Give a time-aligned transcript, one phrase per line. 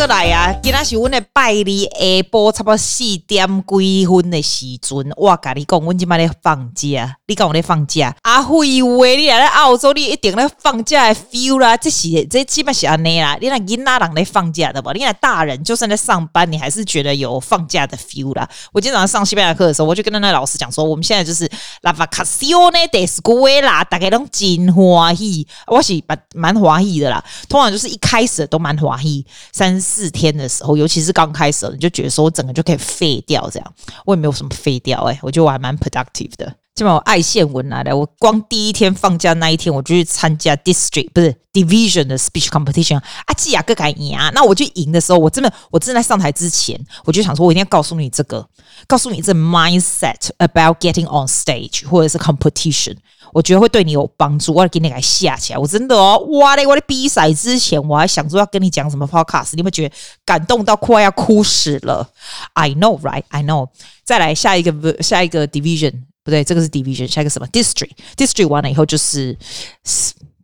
[0.00, 0.50] 过来呀！
[0.62, 1.98] 今仔是阮的拜日下
[2.32, 8.16] 晡，差不多四点几分的时阵，我甲你讲，阮即摆咧放假，你讲我咧放假。
[8.22, 11.76] 阿辉话你来咧澳洲，你一定咧放假的 feel 啦。
[11.76, 13.36] 这是这基本是安尼啦。
[13.42, 14.90] 你那囡仔人咧放假的吧？
[14.94, 18.48] 你那大人就算在上班，你还是觉得有放假的 feel 啦。
[18.72, 21.46] 我今天早上上西班牙课的时候，我就跟那那老师讲说，我们现在就是
[21.82, 27.22] La vacazione d'escuela，大家拢真欢喜，我是蛮蛮欢喜的啦。
[27.50, 29.78] 通常就是一开始都蛮欢喜，三。
[29.90, 33.74] 四天的时候，尤其是刚开始，你就觉得说我整个就可以废掉，这样。
[34.06, 36.54] 我也没有什么废掉，哎，我觉得我还蛮 productive 的。
[36.74, 48.46] 基本上我爱线文来的，我光第一天放假那一天，我就去参加 district 不是 division 的 speech competition 啊，季亚哥敢赢啊，那我去赢的时候，我真的，我正在上台之前，我就想说，我一定要告诉你这个，
[48.86, 52.96] 告诉你这 mindset about getting on stage 或者是 competition。
[53.32, 55.58] 我觉得会对你有帮助，我要给你来吓起来。
[55.58, 56.66] 我真的哦，哇嘞！
[56.66, 62.10] 我的比赛之前，我还想说要跟你讲什么 podcast，你会觉得感动到快要哭死了。
[62.54, 63.22] I know, right?
[63.28, 63.68] I know。
[64.04, 65.92] 再来下一个，下一个 division
[66.24, 69.38] 不对，这个是 division，下一个什么 district？district 完了以后就是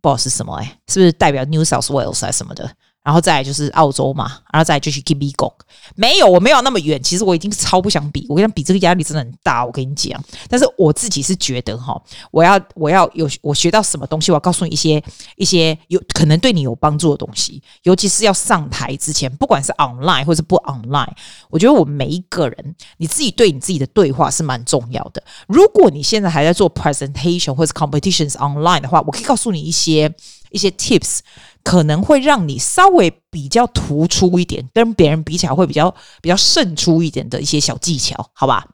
[0.01, 2.71] boss 是什么哎，是不是代表 New South Wales 还是什么的？
[3.07, 5.49] 然后再来就是澳洲嘛，然后再来就去 Quebec。
[5.95, 7.01] 没有，我没有那么远。
[7.01, 9.65] 其实我已经超不想比，我跟你讲，比这个压力真的很大。
[9.65, 11.97] 我跟你讲，但是我自己是觉得哈，
[12.31, 15.01] 我要我要有我学到什么东西，我要告诉你一些
[15.37, 17.63] 一些有可能对你有帮助的东西。
[17.83, 21.13] 尤其是要上台之前，不管是 online 或者不 online，
[21.49, 25.23] 我觉得我们每一个人，你自己对你自己的对话是蛮重要的。
[25.47, 30.13] 如果你现在还在做 presentation 或者 competitions online 的话，我可以告诉你一些
[30.51, 31.19] 一些 tips。
[31.63, 38.65] 可能会让你稍微比较突出一点，跟别人比起来会比较比较胜出一点的一些小技巧，好吧？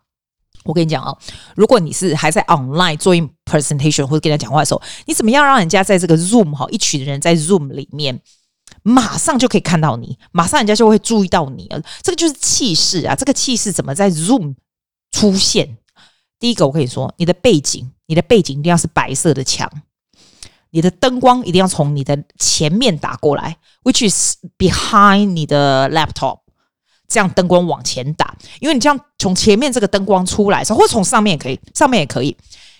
[0.64, 1.18] 我跟你讲哦，
[1.56, 8.22] 如果你是还在 online 做 presentation 或者跟人家讲话的时候，你怎么样让人家在这个 Zoom 哈，一群人在 Zoom 里面，
[8.84, 11.82] 马上就可以看到你，马上人家就会注意到你啊！
[12.04, 13.16] 这个就是气势啊！
[13.16, 14.54] 这个气势怎么在 Zoom
[15.12, 15.78] 出现？
[16.40, 19.68] 第一个，我跟你说，你的背景，你的背景一定要是白色的墙。
[20.74, 26.40] 你的灯光一定要从你的前面打过来，which is behind 你的 laptop，
[27.08, 32.36] 这样灯光往前打，因为你这样从前面这个灯光出来，或者从上面也可以，上面也可以，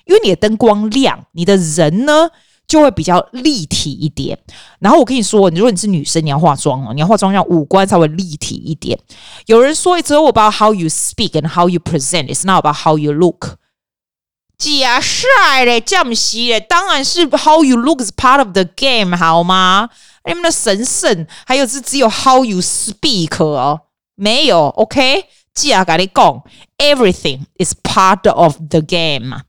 [0.06, 2.28] 因为你的灯光亮，你的人呢
[2.68, 4.40] 就会比较立体一点。
[4.80, 8.98] 然后我跟你说，如果你是女生，你要化妆哦，你要化妆让五官稍微立体一点。
[9.46, 12.34] 有人说，It's all about how you speak and how you present.
[12.34, 13.58] It's not about how you look.
[14.64, 19.90] 假帅嘞，降息嘞，当然是 how you look is part of the game，好吗？
[20.26, 23.82] 你们的神圣还有是只有 how you speak 哦，
[24.16, 25.26] 没有，OK？
[25.54, 26.42] 假跟你讲
[26.78, 29.42] ，everything is part of the game。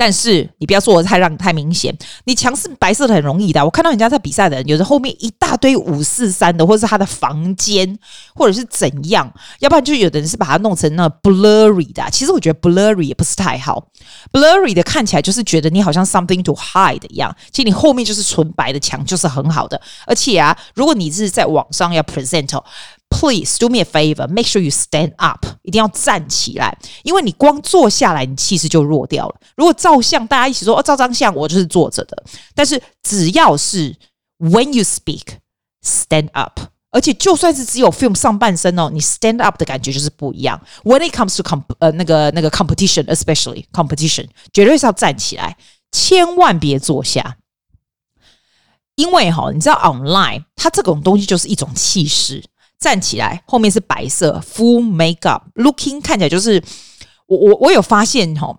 [0.00, 1.92] 但是你不要做的太让太明显，
[2.24, 3.64] 你墙是白色的很容易的。
[3.64, 7.98] 我看到人家在比赛的，有的后面一大堆五四三的，或者是他的房间，
[8.32, 9.28] 或者是怎样，
[9.58, 12.08] 要不然就有的人是把它弄成那 blurry 的。
[12.12, 13.88] 其实我觉得 blurry 也不是太好
[14.32, 17.34] ，blurry 的看起来就是觉得你好像 something to hide 一样。
[17.50, 19.80] 其实你后面就是纯白的墙，就是很好的。
[20.06, 22.48] 而且啊，如果你是在网上要 present。
[23.10, 29.40] Please do me a favor, make sure you stand up，一定要站起来，因为你光坐下来，你气势就弱掉了。
[29.56, 32.22] 如果照相，大家一起说哦，照张相，我就是坐着的。
[32.54, 33.96] 但是只要是
[34.38, 35.24] when you speak,
[35.82, 36.60] stand up，
[36.90, 40.60] 而且就算是只有 film 上半身哦，你 stand up 的感觉就是不一样。
[40.84, 45.56] When it comes to comp 呃那个那个 competition, especially competition，绝对是要站起来，
[45.90, 47.38] 千万别坐下。
[48.94, 52.44] 因为哈，你知道 online 它这种东西就是一种气势。
[52.78, 56.62] 站起来，后面是白色，full makeup，looking 看起来就是
[57.26, 58.56] 我我我有发现哈，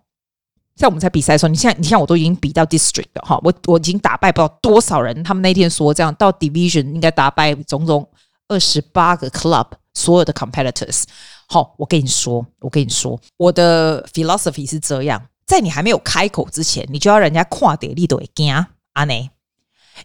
[0.75, 8.05] 在我们在比赛的时候，你像你像我都已经比到 district 了哈，我我已经打败不知道多少人，他们那天说这样到 division 应该打败总总
[8.49, 11.03] 二十八个 club 所有的 competitors。
[11.47, 19.29] 好，我跟你说，我跟你说，我的 philosophy 是这样，在你还没有开口之前，你就要人家跨点力都会惊啊呢，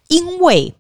[0.06, 0.72] 因为。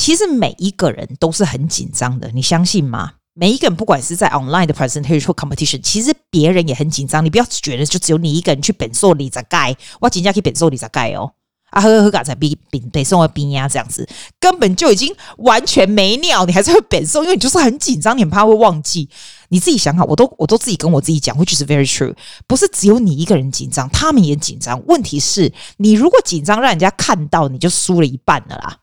[0.00, 3.12] 其实每一个人都是很紧张的，你相信吗？
[3.34, 7.22] 每一个人，不管是在 online 的 presentation competition，其实别人也很紧张。
[7.22, 11.30] 你不要觉得就只有你一个人去本受你在盖，我人家可以本受你在盖哦。
[11.68, 14.08] 啊呵呵，刚才比比得送我兵呀，这样子
[14.40, 19.06] 根本就已经完全没尿，你还是会本受，因为你就是很紧张，你很怕会忘记。
[19.50, 22.14] 你自己想好，我都我都自己跟我自己讲，which is very true，
[22.46, 24.82] 不是只有你一个人紧张，他们也紧张。
[24.86, 28.78] 问题是，你如果紧张，让人家看到，你就输了一半了啦。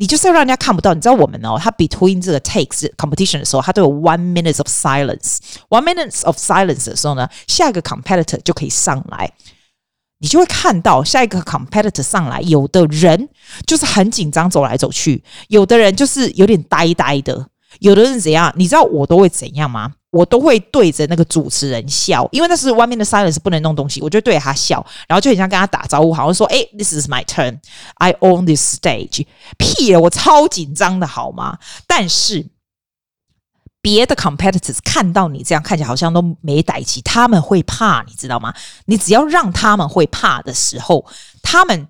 [0.00, 5.36] 你就是要让人家看不到，你知道我们哦，他 between 这个 takes competition 的时候，他都有 one minutes of silence。
[5.68, 9.30] one minutes of silence 的时候呢，下一个 competitor 就可以上来，
[10.20, 13.28] 你就会看到下一个 competitor 上来，有的人
[13.66, 17.48] 就是很紧张走来走去，有的人就是有点呆呆的，
[17.80, 18.50] 有的人怎样？
[18.56, 19.92] 你知道我都会怎样吗？
[20.10, 29.24] 我都会对着那个主持人笑，因为那是外面的 silence 不能弄东西，我就对着他笑，然后就很像跟他打招呼，好像说：“哎，this is my turn，I own this stage。”
[29.56, 31.58] 屁了，我超紧张的好吗？
[31.86, 32.48] 但是
[33.80, 38.52] 别的 competitors 看到你这样看起来好像都没胆气，他们会怕，你知道吗？
[38.86, 41.06] 你只要让他们会怕的时候，
[41.40, 41.86] 他们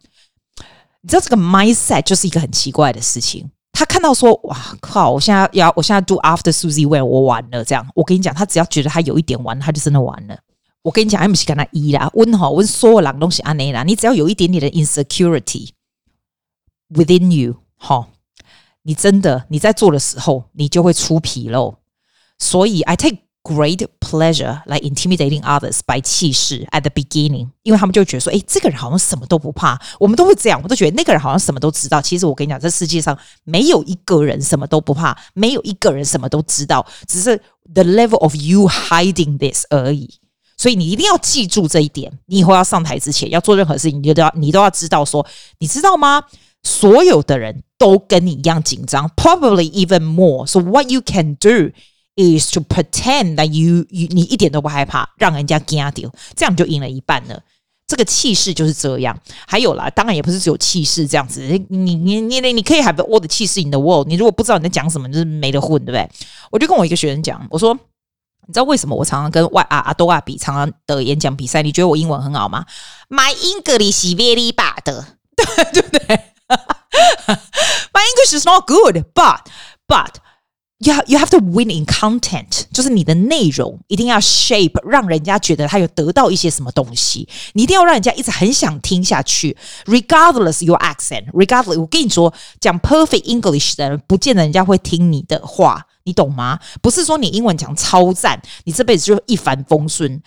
[1.00, 3.50] 你知道这个 mindset 就是一个很奇怪的事情。
[3.80, 5.12] 他看到说：“哇靠！
[5.12, 10.38] 我现在要，我现在 do after Suzy w e l l 我完了。”这样，我跟你讲，他只要觉得他有一点完，他就真的完了。
[10.82, 13.82] 我跟你讲，M 是跟他一啦，温哈温所有人东西安内啦。
[13.82, 15.70] 你只要有一点点的 insecurity
[16.90, 18.08] within you，哈，
[18.82, 21.76] 你真的你在做的时候，你就会出纰漏。
[22.38, 23.29] 所以，I take。
[23.42, 29.80] Great pleasure, like intimidating others by 气势 at the beginning，因为他们就觉得说，诶，这个人好像什么都不怕。
[29.98, 32.02] 我们都会这样，我都觉得那个人好像什么都知道。
[32.02, 37.34] 其实我跟你讲，这世界上没有一个人什么都不怕，没有一个人什么都知道，只是
[37.72, 40.10] the level of you hiding this 而已。
[40.58, 42.12] 所以你一定要记住这一点。
[42.26, 45.26] 你以后要上台之前，要做任何事情，你就都要你都要知道说，
[45.58, 46.22] 你知道吗？
[46.62, 50.46] 所有的人都跟你一样紧张，probably even more.
[50.46, 51.72] So what you can do
[52.20, 57.42] is to pretend that you you 你一点都不害怕，让人家惊掉，这样就赢了一半了。
[57.86, 59.18] 这个气势就是这样。
[59.48, 61.40] 还有啦，当然也不是只有气势这样子。
[61.68, 64.06] 你你你你你可以 have all the 气势 in the world。
[64.06, 66.08] 你如果不知道你在讲什么，就是没得混，对不对？
[66.52, 67.74] 我就跟我一个学生讲，我说，
[68.46, 71.62] 你知道为什么我常常跟外啊阿多瓦比，常常的演讲比赛？
[71.62, 72.64] 你觉得我英文很好吗
[73.08, 74.84] ？My English is very bad，
[75.72, 76.20] 对不对？
[77.92, 79.46] My English is not good, but
[79.88, 80.14] but
[80.82, 87.28] You have, you have to win in content，就是你的内容一定要 shape，让人家觉得他有得到一些什么东西。
[87.52, 89.54] 你一定要让人家一直很想听下去
[89.84, 91.78] ，regardless your accent，regardless。
[91.78, 96.58] 我跟你说，讲 perfect English 的人，不见得人家会听你的话，你懂吗？
[96.80, 100.22] 不是说你英文讲超赞，你这辈子就一帆风顺。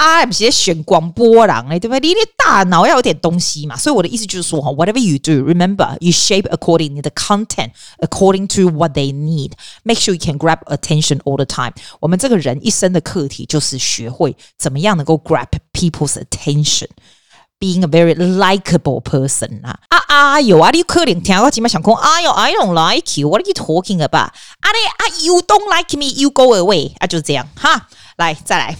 [0.00, 2.00] 啊，不是在选广播人哎，对不对？
[2.00, 3.76] 你的大脑要有点东西嘛。
[3.76, 9.52] 所以我的意思就是说哈，whatever you do, remember you shape according to the content according to what they need.
[9.82, 11.74] Make sure you can grab attention all the time.
[12.00, 16.88] 我们这个人一生的课题就是学会怎么样能够 grab people's attention,
[17.58, 20.40] being a very likable person 啊啊啊！
[20.40, 23.28] 有啊，你可能听到几码想讲，哎呦，I don't like you.
[23.28, 24.30] What are you talking about?
[24.60, 26.94] 啊嘞啊，You don't like me, you go away.
[27.00, 27.88] 啊，就是这样哈。
[28.16, 28.78] 来，再来。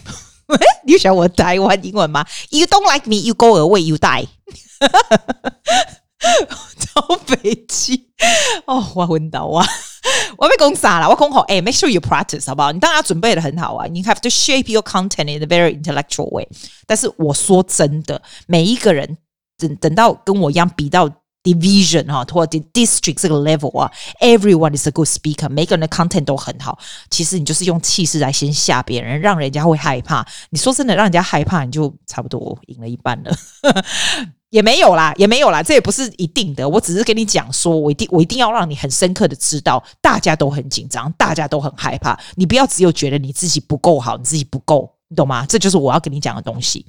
[0.85, 4.27] 你想我台湾英文吗？You don't like me, you go away, you die。
[6.79, 8.09] 超北七
[8.67, 9.67] 哦，我昏倒啊！
[10.37, 12.73] 我被攻傻了，我攻好哎，make sure you practice 好不好？
[12.73, 16.49] 你当然准备的很好啊，你 have to shape your content in a very intellectual way。
[16.87, 19.19] 但是我说真的，每一个人
[19.57, 21.11] 等等到跟我一样比到。
[21.43, 23.91] Division 哈，或者 district 这个 level 啊
[24.21, 26.79] ，everyone is a good speaker，每个人的 content 都很好。
[27.09, 30.27] 其实你就是用气势来先吓别人，让人家会害怕。
[30.51, 33.35] 你说真的，让人家害怕，你就差不多赢了一半了。
[34.51, 36.69] 也没有啦，也没有啦，这也不是一定的。
[36.69, 42.19] 我只是跟你讲说，我一定我一定要让你很深刻的知道，大家都很紧张，大家都很害怕。
[42.35, 45.47] 你不要只有觉得你自己不够好，你自己不够，你懂吗？
[45.47, 46.85] 这就是我要跟你讲的东西。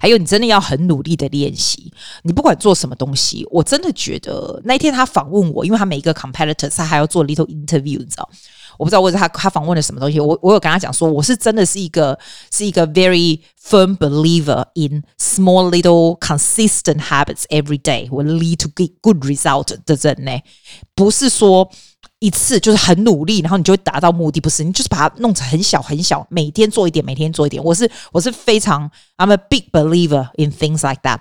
[0.00, 1.92] 还有，你真的要很努力的练习。
[2.22, 8.28] 你不管做什么东西，我真的觉得那一天他访问我，因为他每一个 competitor 他还要做 little interview，你知道？
[8.78, 10.20] 我不知道我是他他访问了什么东西。
[10.20, 12.18] 我我有跟他讲说，我是真的是一个
[12.52, 18.68] 是一个 very firm believer in small little consistent habits every day will lead to
[19.00, 20.40] good result 的人呢，
[20.94, 21.70] 不是说。
[22.18, 24.64] 一次就是很努力，然后你就会达到目的，不是？
[24.64, 27.62] 你就是把它弄成很小很小，每天做一点，每天做一点。
[27.62, 31.20] 我是我是非常，I'm a big believer in things like that。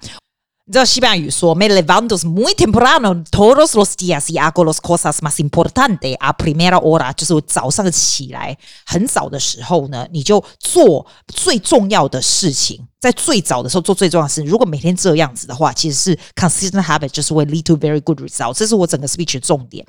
[0.67, 6.79] 你知道西班牙语说，Me levanto muy temprano todos los días y hago las cosas más importantes a primera
[6.79, 14.49] hora，就是我早上起来很早的时候呢，你就做最重要的事情，在最早的时候做最重要的事情。
[14.49, 18.55] 如果每天这样子的话，其实是 consistent habit，就是会 lead to very good result。
[18.55, 19.85] 这是我整个 speech 的重点。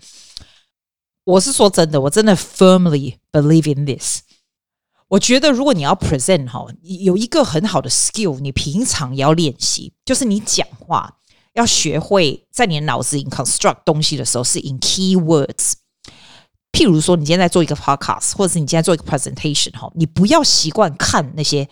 [1.26, 4.20] 我是说真的，我真的 firmly believe in this。
[5.08, 11.16] 我觉得如果你要 present 哈，有一个很好的 skill，你平常也要练习，就是你讲话
[11.54, 15.72] 要学会在你的脑子里 construct 东西的时候是 in key words。
[16.70, 21.68] 譬如说，你今天在做一个 podcast，或者是你今天做一个 presentation 哈，你不要习惯看那些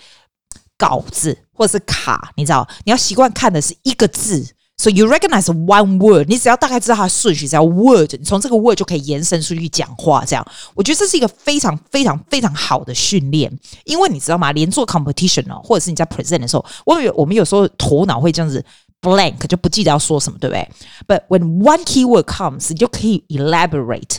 [0.77, 4.57] 稿子或者是卡，你知道，你要习惯看的是一个字。
[4.85, 10.23] So you recognize one word，你只要大概知道它的顺序，只要 word，你从这个 word 就可以延伸出去讲话。
[10.27, 13.51] 这样，我觉得这是一个非常非常非常好的训练。
[13.85, 14.53] 因为你知道吗？
[14.53, 18.63] 连做 competition 哦，或者是你在 present 的时候，我有我们有时候头脑会这样子
[19.01, 20.69] blank，就不记得要说什么，对不对
[21.09, 24.19] ？But when one keyword comes，你就可以 elaborate。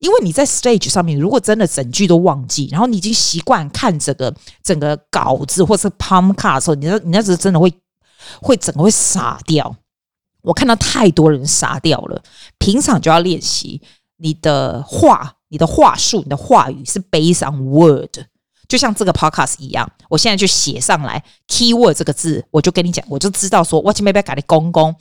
[0.00, 7.72] 因为你在 stage 上面，如果真的整句都忘记，然后你已经习惯看这个整个稿子或是 palm card 的时候，你那你那时真的会
[8.40, 9.76] 会整个会傻掉。
[10.42, 12.22] 我看到太多人傻掉了。
[12.58, 13.80] 平常就要练习
[14.18, 18.18] 你的话、你的话术、你的话语是 based on word，
[18.68, 19.90] 就像这个 podcast 一样。
[20.08, 24.94] 我现在就写上来 keyword 这个字，我就跟你讲，我就知道说我前面要改的公公。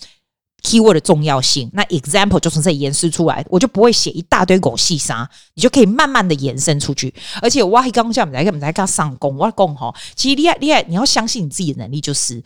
[0.64, 7.12] keyword 的重要性，那 example 就从这里延伸出来，我就不会写一大堆狗细沙，你就可以慢慢的延伸出去。
[7.42, 12.44] 而且我还刚讲，我们来我们来跟他上工，我讲哈，其实厉害厉害，你要相信你自己的能力，就是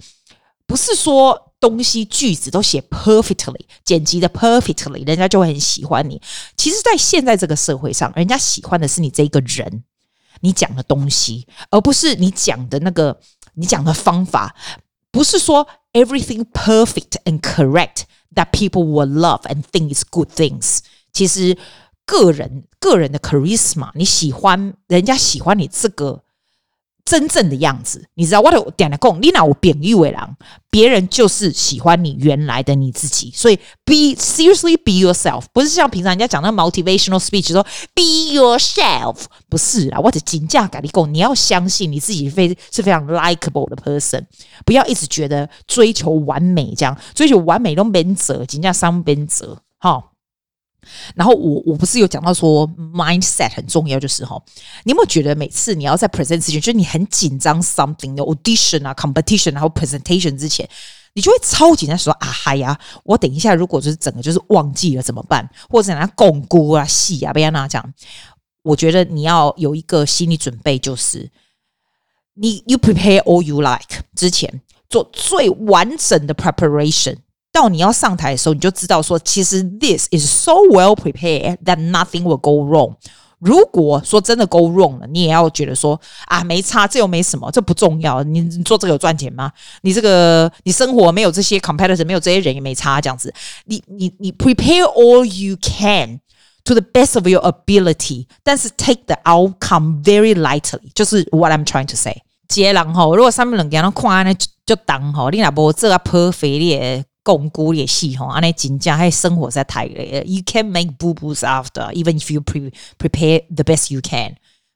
[0.67, 6.21] 不是说东西句子都写 perfectly，剪辑的 perfectly，人家就会很喜欢你。
[6.57, 9.83] 其实，在现在这个社会上，人家喜欢的是你这个人，
[10.41, 13.19] 你讲的东西，而不是你讲的那个
[13.53, 14.55] 你讲的方法。
[15.11, 18.01] 不是说 everything perfect and correct
[18.35, 20.79] that people will love and think is good things。
[21.13, 21.57] 其实
[22.05, 26.24] 个人个人的 charisma，你喜欢人家喜欢你这个。
[27.05, 28.41] 真正的样子，你知道？
[28.41, 30.35] 我都点了讲，你那我贬义为狼，
[30.71, 33.31] 别人就是喜欢你原来的你自己。
[33.33, 37.61] 所以，be seriously be yourself，不是像平常人家讲那 motivational speech 说
[37.93, 38.01] be
[38.33, 39.99] yourself，不是啊。
[39.99, 44.23] 我的金价改立讲，你要相信你自己非是非常 likable 的 person，
[44.65, 50.03] 不要一直觉得追求完美，这样追求完美都没辙，金价伤没辙，哈。
[51.15, 54.41] 然后我我不是有讲到说 mindset 很重要，就是哈，
[54.83, 60.67] 你有没有觉得每次你要在 present 之前，就是你很紧张 something 的 audition 啊 competition，然后 presentation 之前，
[61.13, 65.49] 你就会超紧张说啊嗨呀，我等一下如果就是整个就是忘记了怎么办？
[65.69, 67.93] 或者拿巩固啊戏啊，不要那样讲。
[68.63, 71.29] 我觉得你要有一个心理准备，就是
[72.33, 77.17] 你 you prepare all you like 之前做最完整的 preparation。
[77.55, 82.95] 到你要上台的时候，你就知道说，其实 this is so well prepared that nothing will go wrong。
[83.39, 88.23] 如果说真的 go wrong 了，你也要觉得说啊，没差，这又没什么，这不重要。
[88.23, 89.51] 你做这个有赚钱吗？
[89.81, 93.33] 你这个你生活没有这些 competitor，没有这些人也没差，这样子。
[93.65, 96.19] 你你你 prepare all you can
[96.63, 101.95] to the best of your ability，但是 take the outcome very lightly，就是 what I'm trying to
[101.95, 102.21] say。
[102.47, 107.03] 接人吼，如果上面人给他看呢，就就当吼，你若无做啊 perfect。
[107.25, 110.23] 巩固也系吼，安尼紧张还生活在太累。
[110.27, 114.35] You can make boo boos after, even if you pre prepare the best you can。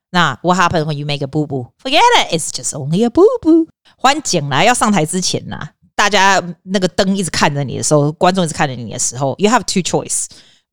[0.09, 1.67] 那 What happens when you make a boo boo?
[1.77, 3.67] Forget it, it's just only a boo boo。
[3.95, 10.25] 欢景来要上台之前呐，大家那个灯一直看着你的时候，观众一直看着你的时候，You have two choice.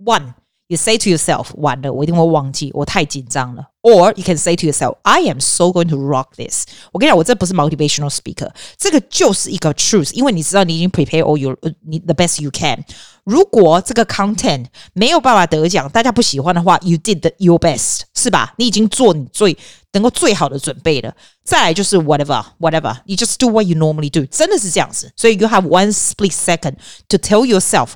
[0.02, 0.32] One.
[0.67, 3.65] You say to yourself，完了，我一定会忘记，我太紧张了。
[3.81, 6.63] Or you can say to yourself，I am so going to rock this。
[6.93, 12.85] 我跟你讲，我这不是 motivational speaker，这个就是一个 truth，因为你知道你已经 prepare all your，你 the best you can。
[13.25, 18.53] 如果这个 content 没有办法得奖，大家不喜欢的话，you did the, your best，是吧？
[18.57, 19.57] 你已经做你最
[19.91, 21.13] 能够最好的准备了。
[21.43, 25.11] 再来就是 whatever，whatever，you just do what you normally do，真的是这样子。
[25.17, 26.75] 所以 you have one split second
[27.09, 27.89] to tell yourself。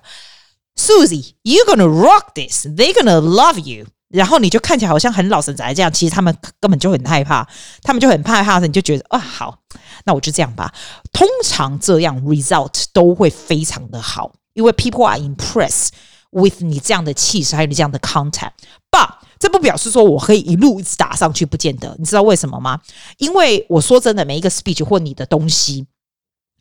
[0.76, 2.66] Susie, you're gonna rock this.
[2.66, 3.86] They're gonna love you.
[4.08, 7.46] 然后你就看起来好像很老神仔这样，其实他们根本就很害怕，
[7.82, 9.58] 他们就很怕怕的，你就觉得啊，好，
[10.04, 10.74] 那我就这样吧。
[11.12, 15.90] 通常这样 result 都会非常的好，因为 people are impressed
[16.30, 18.50] with 你这样的气势，还有你这样的 content。
[18.90, 21.94] But 这不表示说我可以一路一直打上去，不见得。
[21.96, 22.80] 你知道为什么吗？
[23.18, 25.86] 因为我说真的，每一个 speech 或你的东西，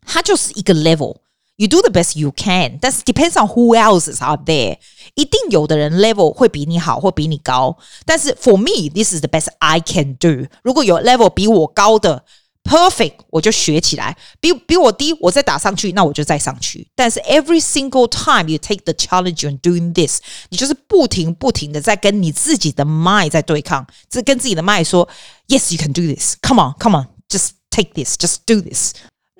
[0.06, 1.16] 它就是一个 level。
[1.59, 4.77] You do the best you can，但是 depends on who else is out there。
[5.13, 7.77] 一定有的人 level 会比你好，或比你高。
[8.05, 10.47] 但是 for me，this is the best I can do。
[10.63, 12.25] 如果有 level 比我高的
[12.65, 16.89] perfect，我就学起来；比比我低，我再打上去，那我就再上去。
[16.93, 20.19] 但是 every single time you take the challenge on doing this，
[20.49, 25.07] 你就是不停不停的在跟你自己的 mind 在对抗，这跟自己的 mind 说：
[25.47, 28.91] Yes，you can do this。Come on，come on，just take this，just do this。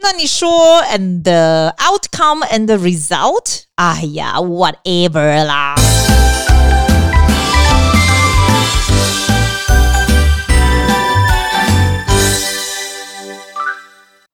[0.01, 5.75] 那你说，and the outcome and the result，哎呀，whatever 啦。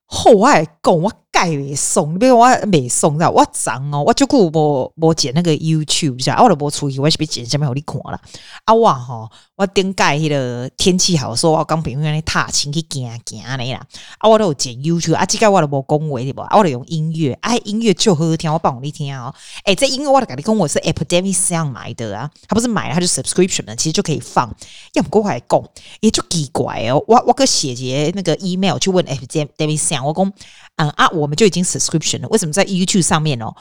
[0.08, 0.50] 好，我
[0.84, 1.12] 讲我。
[1.37, 8.19] 盖未送，你比如我未送，我脏哦，我就顾无无剪那个 YouTube，是啊，我都无出去，我是别剪下面互你看啦。
[8.65, 13.87] 啊，我吼，我顶盖迄个天气好，说我刚朋友安尼踏青去行行嘞啦。
[14.17, 19.35] 啊，我都有剪 YouTube，啊，即个我都无讲话的无，啊，我都用音乐，啊，音乐就好听，我放互你听哦。
[19.65, 24.51] 诶、欸，这音乐我都跟你讲，我是 Epidemic Sound 买的啊，他不是买了，他就 subscription 了，其实就可以放。
[24.95, 25.63] 要不过我来讲，
[26.01, 30.33] 也就奇怪哦，我我个写节那个 email 去问 Epidemic Sound，我讲，
[30.77, 31.27] 嗯啊，我。
[31.27, 33.53] 们就已经 subscription 了，为什么在 YouTube 上面哦？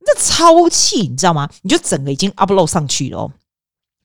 [0.00, 1.46] 那超气，你知道吗？
[1.62, 3.32] 你就整个已经 upload 上去了哦。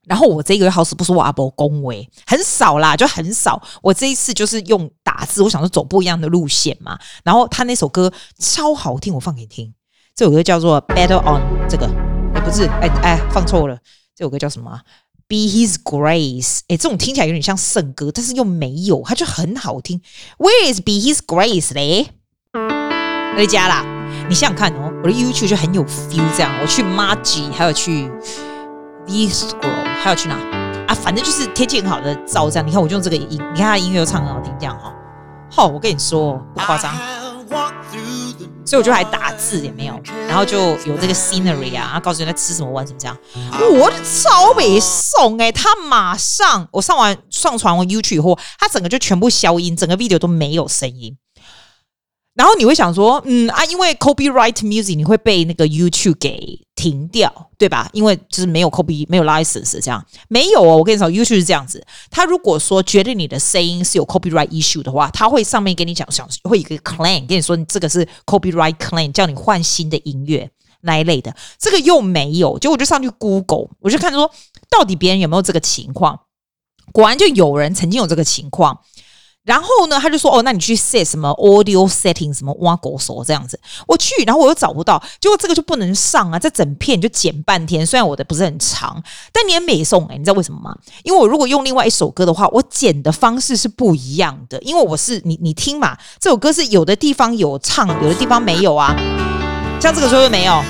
[0.04, 3.62] 然后我这个好死不死我阿伯恭维，很少啦，就很少。
[3.82, 7.00] 我这一次就是用打字，我想说走不一样的路线嘛。
[7.24, 9.74] 然后他那首歌超好听，我放给你听。
[10.14, 11.88] 这首歌叫做《Better On》，这个
[12.36, 13.80] 也不是，哎哎，放错了。
[14.16, 14.82] 这首歌叫什么
[15.28, 16.60] ？Be His Grace。
[16.68, 20.02] 哎，这种听起来有点像圣歌，但是又没有，它就很好听。
[20.38, 22.08] Where is Be His Grace 嘞？
[23.36, 23.84] 回家啦。
[24.28, 26.52] 你想想看哦，我的 YouTube 就很有 feel，这样。
[26.62, 28.10] 我去 Muji，还有去
[29.08, 30.36] V-Scroll，还有去哪
[30.88, 30.96] 啊？
[30.96, 32.68] 反正就是天气很好的照这样。
[32.68, 34.94] 你看，我就用这个音，你看他音乐又唱很好听，这样哈。
[35.52, 36.92] 好，我跟你说，不夸张。
[38.66, 39.94] 所以我就还打字也没有，
[40.28, 43.16] 然后就有这个 scenery 啊，然后告诉你在吃什么玩什么这样。
[43.80, 51.16] 我超没送哎，他马上我上完上传完 YouTube 以后，他整个就全部消音，整个 video 都没有声音。
[52.36, 57.90] 然后你会想说，嗯啊，因为 copyright music 你会被那个 YouTube 给停掉，对吧？
[57.94, 60.76] 因为就是没有 copy 没有 license 这样，没有哦。
[60.76, 70.50] 我跟你说，YouTube 是这样子，他如果说觉得你的声音是有 copyright issue 的话，他会上面跟你讲，讲会有一个 claim 跟你说，你这个是 copyright claim，叫你换新的音乐
[70.82, 71.34] 那一类的。
[71.58, 74.30] 这个又没有，结果我就上去 Google，我就看说
[74.70, 76.20] 到底别人有没有这个情况，
[76.92, 78.82] 果然就有人曾经有这个情况。
[79.46, 86.40] 然后呢，他就说：“哦，那你去 set 什么 audio setting 什么挖狗手这样子。”我去，然后我又找不到，结果这个就不能上啊！
[86.40, 90.76] 这整片就剪半天，虽然我的不是很长，但你也没送哎，你知道为什么吗？
[91.04, 94.60] 因为我如果用另外一首歌的话，我剪的方式是不一样的。
[94.64, 98.96] 因为我是你你听嘛，这首歌是有的地方有唱，有的地方没有啊。
[99.80, 100.64] 像这个时候就没有。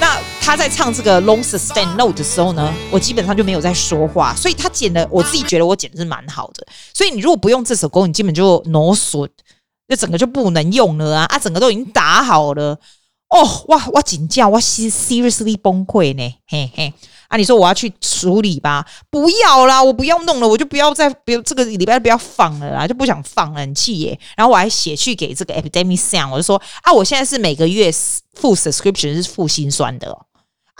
[0.00, 6.66] 那他在唱这个 long sustain note 的时候呢，我基本上就没有在说话，所以他剪的，我自己觉得我剪的是蛮好的。
[6.92, 9.30] 所以你如果不用这首歌，你基本就 no shoot，
[9.88, 11.24] 就整个就不能用了啊！
[11.26, 12.78] 啊，整个都已经打好了
[13.30, 16.92] 哦，哇哇紧张，我 seriously 崩溃呢，嘿嘿。
[17.28, 18.84] 啊，你说我要去处理吧？
[19.08, 24.18] 不要啦，我不要弄了，我就不要再，比如这个礼拜不要放了啦，就不想放了，很气耶。
[24.36, 27.90] 然后我还写去给这个 Epidemic Sound，我就说啊，我现在是每个月
[28.34, 30.26] 付 subscription 是付心酸的。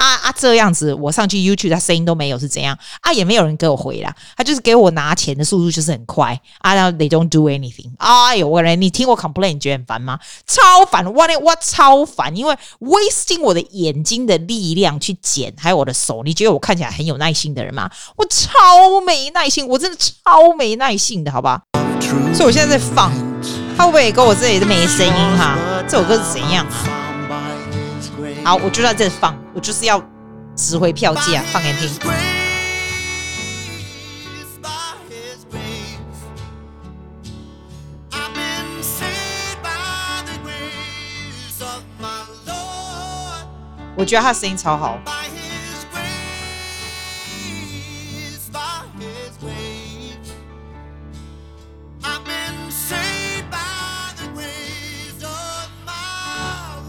[0.02, 2.76] 啊啊，这样子，我上去 YouTube，他声音都没有是怎样？
[3.02, 6.74] 啊，也没有人给我回啦，他就是给我拿钱的速度就是很快啊。
[6.74, 7.92] 然后 They don't do anything。
[7.98, 10.18] 哎呦，我人，你听我 complain，你觉得很烦吗？
[10.44, 16.22] 超烦，我那我超烦，因为 wasting 我的眼睛的力量去剪，还有我的手。
[16.24, 17.88] 你觉得我看起来很有耐心的人吗？
[18.16, 21.62] 我超没耐心，我真的超没耐性的，好吧？
[22.34, 23.12] 所以我现在在放，
[23.76, 25.56] 他会不会也跟我这里都没声音哈？
[25.88, 27.00] 这首歌是怎样啊？
[28.44, 30.02] 好，我就在这放，我就是要
[30.56, 31.90] 值回票价，放给你听。
[43.94, 44.98] 我觉得他声音超好。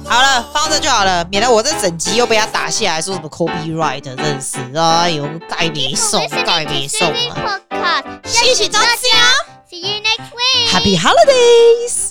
[0.06, 0.43] 好了，
[0.84, 7.58] 就好了，免得我这整集又被他打下来，说什么 copyright，真是哎呦，该别送，盖别送啊。
[8.26, 8.98] 谢谢大家
[9.70, 12.03] ，See you next week，Happy Holidays。